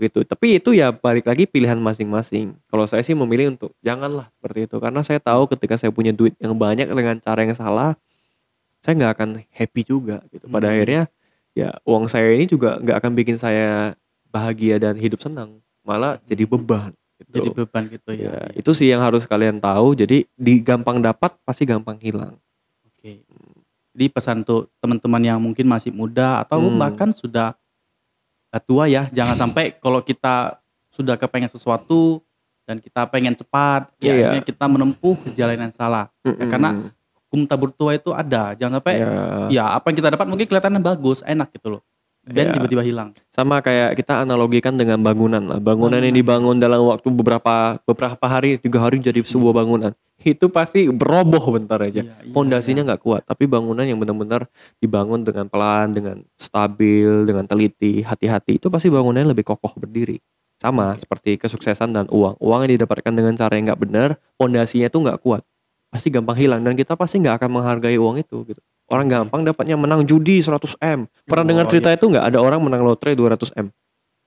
[0.00, 0.24] Gitu.
[0.24, 2.56] Tapi itu ya balik lagi pilihan masing-masing.
[2.72, 6.32] Kalau saya sih memilih untuk janganlah seperti itu karena saya tahu ketika saya punya duit
[6.40, 7.94] yang banyak dengan cara yang salah,
[8.80, 10.48] saya nggak akan happy juga gitu.
[10.48, 10.74] Pada Hmm.
[10.80, 11.02] akhirnya
[11.52, 13.92] ya uang saya ini juga nggak akan bikin saya
[14.32, 16.96] bahagia dan hidup senang, malah jadi beban.
[17.20, 17.36] Gitu.
[17.36, 18.32] Jadi beban gitu ya.
[18.32, 19.92] ya, itu sih yang harus kalian tahu.
[19.92, 22.40] Jadi di gampang dapat pasti gampang hilang.
[22.88, 23.20] Oke.
[23.92, 26.80] Jadi pesan untuk teman-teman yang mungkin masih muda atau Hmm.
[26.80, 27.59] bahkan sudah
[28.58, 30.58] tua ya, jangan sampai kalau kita
[30.90, 32.18] sudah kepengen sesuatu
[32.66, 34.14] dan kita pengen cepat, ya Iya.
[34.34, 36.10] akhirnya kita menempuh jalan yang salah.
[36.26, 36.50] Mm-mm.
[36.50, 36.70] karena
[37.30, 39.10] Hukum tabur tua itu ada, jangan sampai ya,
[39.54, 41.82] ya apa yang kita dapat mungkin kelihatannya bagus, enak gitu loh.
[42.20, 42.54] Dan Ya.
[42.60, 43.10] tiba-tiba hilang.
[43.32, 45.56] sama kayak kita analogikan dengan bangunan lah.
[45.56, 49.96] Bangunan yang dibangun dalam waktu beberapa beberapa hari, tiga hari jadi sebuah bangunan.
[50.20, 52.04] Itu pasti beroboh bentar aja.
[52.04, 57.48] Iya, iya, Pondasinya nggak kuat, tapi bangunan yang benar-benar dibangun dengan pelan, dengan stabil, dengan
[57.48, 60.20] teliti, hati-hati, itu pasti bangunannya lebih kokoh berdiri.
[60.60, 62.36] Sama seperti kesuksesan dan uang.
[62.36, 65.40] Uang yang didapatkan dengan cara yang nggak benar, pondasinya itu nggak kuat,
[65.88, 68.60] pasti gampang hilang dan kita pasti nggak akan menghargai uang itu gitu.
[68.90, 71.06] Orang gampang dapatnya menang judi 100 m.
[71.22, 72.24] Pernah Oh, dengar cerita itu nggak?
[72.26, 73.70] Ada orang menang lotre 200 m.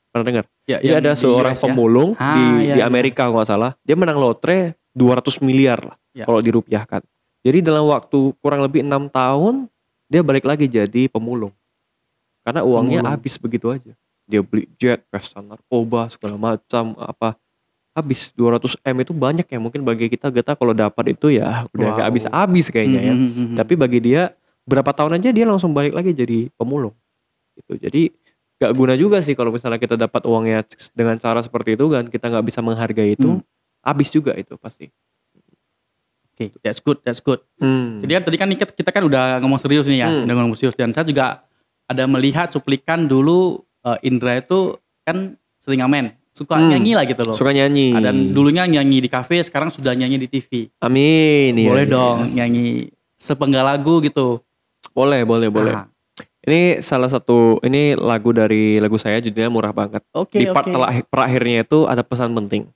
[0.08, 0.46] Pernah dengar?
[0.64, 1.64] Ya, Jadi yang ada seorang US ya.
[1.66, 2.86] pemulung Ah, di, iya, di iya.
[2.86, 6.24] Amerika kalau nggak salah, dia menang lotre 200 miliar lah Ya.
[6.24, 7.02] kalau dirupiahkan.
[7.42, 9.68] Jadi dalam waktu kurang lebih enam tahun
[10.06, 11.52] dia balik lagi jadi pemulung.
[12.42, 13.12] Karena uangnya Pemulung.
[13.12, 13.92] habis begitu aja.
[14.24, 17.36] Dia beli jet, pesta narkoba segala macam apa
[17.92, 21.84] habis 200 m itu banyak ya mungkin bagi kita kita kalau dapat itu ya udah
[21.84, 21.94] Wow.
[21.94, 23.14] nggak habis-habis kayaknya ya.
[23.14, 23.56] Mhm, mhm.
[23.58, 24.32] Tapi bagi dia
[24.64, 26.96] berapa tahun aja dia langsung balik lagi jadi pemulung.
[27.54, 27.74] Gitu.
[27.80, 28.02] Jadi
[28.58, 32.32] gak guna juga sih kalau misalnya kita dapat uangnya dengan cara seperti itu kan kita
[32.32, 33.44] nggak bisa menghargai itu Hmm.
[33.84, 34.88] habis juga itu pasti.
[36.34, 37.38] Oke, that's good, that's good.
[37.62, 38.02] Hmm.
[38.02, 40.26] Jadi kan tadi kan kita, kan udah ngomong serius nih ya, Hmm.
[40.26, 41.46] udah ngomong serius dan saya juga
[41.86, 46.72] ada melihat cuplikan dulu eh, Indra itu kan sering ngamen, suka Hmm.
[46.72, 47.36] nyanyi lah gitu loh.
[47.36, 47.92] suka nyanyi.
[47.92, 50.72] Ah, Dan dulunya nyanyi di kafe, sekarang sudah nyanyi di TV.
[50.80, 51.52] Amin.
[51.54, 51.92] iya, boleh iya.
[51.92, 52.88] dong nyanyi
[53.20, 54.40] sepenggal lagu gitu.
[54.94, 55.74] Boleh, boleh, boleh.
[55.74, 55.88] Nah,
[56.44, 60.04] Ini salah satu ini lagu dari lagu saya judulnya murah banget.
[60.12, 62.68] Oke, Di part terakhir- terakhirnya itu ada pesan penting.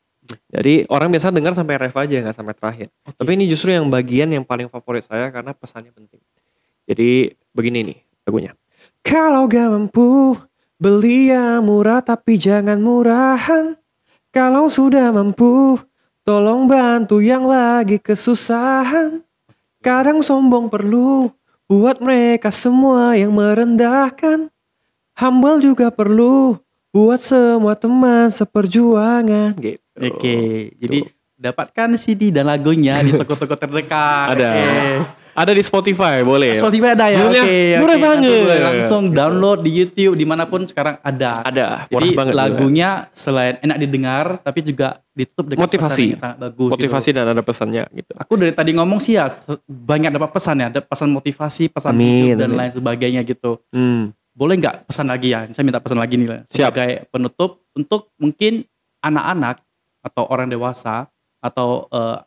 [0.48, 2.88] Jadi orang biasa dengar sampai ref aja nggak sampai terakhir.
[3.04, 6.20] Tapi ini justru yang bagian yang paling favorit saya karena pesannya penting.
[6.88, 8.52] Jadi begini nih lagunya.
[9.04, 10.36] Kalau gak mampu
[10.80, 13.76] beli yang murah tapi jangan murahan.
[14.32, 15.80] Kalau sudah mampu
[16.24, 19.24] tolong bantu yang lagi kesusahan.
[19.80, 21.32] Kadang sombong perlu
[21.68, 24.48] buat mereka semua yang merendahkan.
[25.18, 26.58] Humble juga perlu
[26.96, 29.84] buat semua teman seperjuangan gitu.
[29.98, 34.34] Oke, jadi dapatkan CD dan lagunya di toko-toko terdekat.
[34.34, 34.50] Ada.
[34.50, 34.90] Oke.
[35.38, 36.58] Ada di Spotify, boleh.
[36.58, 37.58] Spotify ada ya, Murah- oke.
[37.78, 38.02] murah oke.
[38.02, 38.42] Nanti banget.
[38.42, 41.46] boleh langsung download di YouTube di mana pun sekarang ada.
[41.46, 42.34] Ada, Jadi murah banget.
[42.34, 45.94] lagunya selain enak didengar, tapi juga ditutup dengan Motivasi.
[45.94, 46.70] pesan yang sangat bagus.
[46.72, 47.16] motivasi gitu.
[47.16, 48.12] dan ada pesannya gitu.
[48.18, 49.30] Aku dari tadi ngomong sih ya
[49.64, 52.58] banyak dapat pesan ya, ada pesan motivasi, pesan Amin, hidup dan amin.
[52.58, 53.62] lain sebagainya gitu.
[53.70, 54.10] Hmm.
[54.34, 55.46] Boleh nggak pesan lagi ya?
[55.50, 56.42] Saya minta pesan lagi nih lah.
[56.48, 56.74] Siap.
[56.74, 58.66] Sebagai penutup untuk mungkin
[59.00, 59.62] anak-anak
[60.02, 61.06] atau orang dewasa
[61.38, 62.18] atau eh,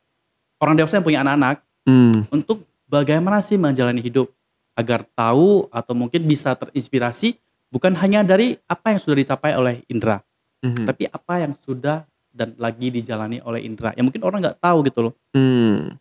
[0.59, 2.23] orang dewasa yang punya anak-anak Hmm.
[2.31, 4.26] untuk bagaimana sih menjalani hidup
[4.74, 7.38] agar tahu atau mungkin bisa terinspirasi
[7.70, 10.18] bukan hanya dari apa yang sudah dicapai oleh Indra,
[10.66, 10.85] Mhm.
[10.90, 12.03] tapi apa yang sudah
[12.35, 13.94] dan lagi dijalani oleh Indra.
[13.94, 15.14] Yang mungkin orang nggak tahu gitu loh.
[15.35, 15.94] Hmm.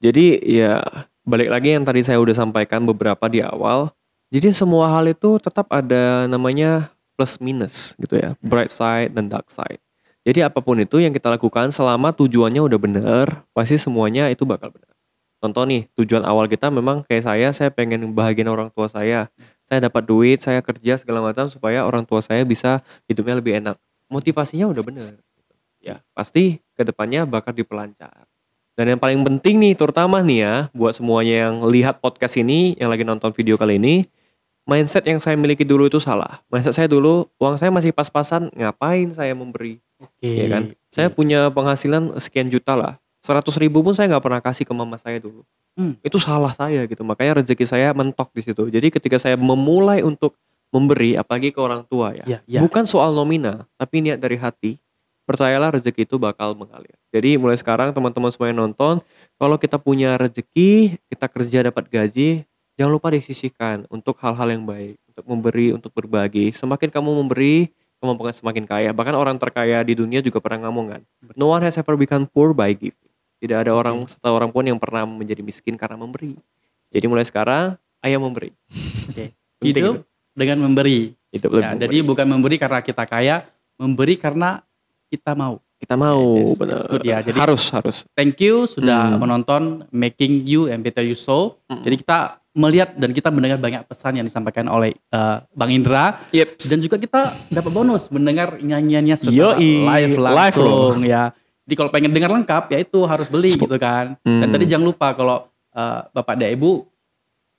[0.00, 0.80] Jadi ya
[1.22, 3.92] balik lagi yang tadi saya udah sampaikan beberapa di awal.
[4.32, 9.52] Jadi semua hal itu tetap ada namanya plus minus gitu ya, bright side dan dark
[9.52, 9.80] side.
[10.24, 14.72] Jadi apa pun itu yang kita lakukan selama tujuannya udah bener, pasti semuanya itu bakal
[14.72, 14.92] benar.
[15.42, 19.26] Contoh nih, tujuan awal kita memang kayak saya, saya pengen bahagian orang tua saya.
[19.66, 22.78] Saya dapat duit, saya kerja segala macam supaya orang tua saya bisa
[23.10, 23.74] hidupnya lebih enak.
[24.06, 25.18] Motivasinya udah bener.
[25.82, 28.30] Ya, pasti ke depannya bakal dipelancar.
[28.78, 32.86] Dan yang paling penting nih, terutama nih ya, buat semuanya yang lihat podcast ini, yang
[32.86, 34.06] lagi nonton video kali ini,
[34.62, 36.38] mindset yang saya miliki dulu itu salah.
[36.54, 39.82] Mindset saya dulu, uang saya masih pas-pasan, ngapain saya memberi?
[39.98, 40.30] Oke.
[40.38, 40.62] ya kan?
[40.94, 43.02] Saya punya penghasilan sekian juta lah.
[43.22, 45.46] 100 ribu pun saya nggak pernah kasih ke mama saya dulu.
[45.78, 45.94] Hmm.
[46.02, 47.06] Itu salah saya gitu.
[47.06, 48.66] Makanya rezeki saya mentok di situ.
[48.66, 50.34] Jadi ketika saya memulai untuk
[50.74, 52.60] memberi, apalagi ke orang tua ya, Ya, ya.
[52.64, 54.80] bukan soal nomina, tapi niat dari hati.
[55.22, 56.98] Percayalah rezeki itu bakal mengalir.
[57.14, 58.98] Jadi mulai sekarang teman-teman semua yang nonton,
[59.38, 62.42] kalau kita punya rezeki, kita kerja dapat gaji,
[62.74, 66.50] jangan lupa disisihkan untuk hal-hal yang baik, untuk memberi, untuk berbagi.
[66.56, 67.70] Semakin kamu memberi,
[68.02, 68.90] kamu akan semakin kaya.
[68.90, 71.00] Bahkan orang terkaya di dunia juga pernah ngomong kan,
[71.38, 73.11] no one has ever become poor by giving.
[73.42, 76.38] Tidak ada orang satu orang pun yang pernah menjadi miskin karena memberi.
[76.88, 78.54] Jadi mulai sekarang, ayo memberi.
[79.58, 81.10] Penting Hidup dengan memberi.
[81.28, 84.62] Hidup Ya, jadi bukan memberi karena kita kaya, memberi karena
[85.08, 85.58] kita mau.
[85.82, 86.22] kita mau
[86.54, 86.86] benar.
[86.86, 87.18] good ya.
[87.18, 88.06] Jadi- harus harus.
[88.14, 89.18] Thank you sudah Hmm.
[89.18, 91.58] menonton Making You and Better You So.
[91.66, 91.82] Hmm.
[91.82, 96.62] Jadi kita melihat dan kita mendengar banyak pesan yang disampaikan oleh eh, Bang Indra Yep.
[96.62, 101.34] dan juga kita dapat bonus mendengar nyanyiannya secara Yoi, live live langsung ya.
[101.62, 104.18] Jadi kalau pengen dengar lengkap ya itu harus beli gitu kan.
[104.20, 104.52] Dan Hmm.
[104.52, 106.84] tadi jangan lupa kalau eh, Bapak dan Ibu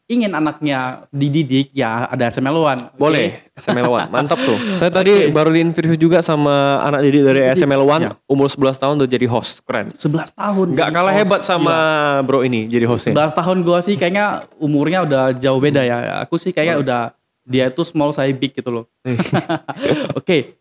[0.06, 2.92] ingin anaknya dididik ya ada SML1.
[2.92, 3.00] Oke?
[3.00, 4.12] Boleh, SML1.
[4.12, 4.60] Mantap tuh.
[4.78, 7.40] Saya tadi baru di interview juga sama anak didik dari.
[7.50, 8.12] SML1, Ya.
[8.26, 9.64] umur 11 tahun udah jadi host.
[9.64, 9.90] Keren.
[9.90, 10.66] 11 tahun.
[10.70, 11.20] Nggak jadi kalah host.
[11.24, 12.22] hebat sama Gila.
[12.22, 13.14] bro ini jadi hostnya.
[13.16, 14.26] 11 tahun gua sih kayaknya
[14.60, 15.98] umurnya udah jauh beda ya.
[16.22, 17.02] Aku sih kayaknya udah
[17.42, 18.86] dia itu small saya big gitu loh.
[20.20, 20.60] Oke.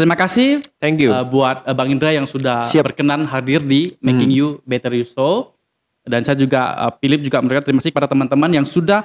[0.00, 1.12] Terima kasih Thank you.
[1.12, 2.88] uh, buat uh, Bang Indra yang sudah Siap.
[2.88, 5.52] berkenan hadir di Making You Better You So.
[6.08, 9.04] Dan saya juga uh, Philip juga memberikan terima kasih kepada teman-teman yang sudah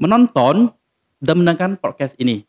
[0.00, 0.72] menonton
[1.20, 2.48] dan mendengarkan podcast ini.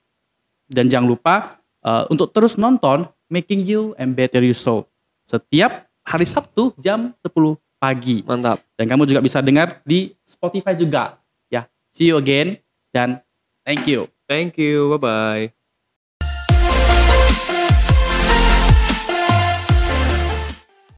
[0.72, 4.88] Dan jangan lupa uh, untuk terus nonton Making You and Better You So
[5.28, 8.24] setiap hari Sabtu jam 10 pagi.
[8.24, 8.64] Mantap.
[8.80, 11.20] Dan kamu juga bisa dengar di Spotify juga.
[11.52, 12.64] Ya, see you again
[12.96, 13.20] dan
[13.68, 14.08] thank you.
[14.24, 14.96] Thank you.
[14.96, 15.63] Bye-bye.